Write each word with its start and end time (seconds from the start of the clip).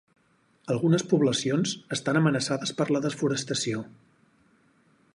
Algunes 0.75 1.05
poblacions 1.11 1.75
estan 1.97 2.21
amenaçades 2.21 2.75
per 2.81 2.91
la 2.97 3.05
desforestació. 3.07 3.87